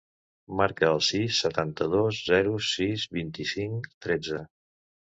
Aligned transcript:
Marca 0.61 0.89
el 0.93 1.01
sis, 1.07 1.35
setanta-dos, 1.45 2.23
zero, 2.31 2.57
sis, 2.73 3.07
vint-i-cinc, 3.21 3.91
tretze. 4.09 4.45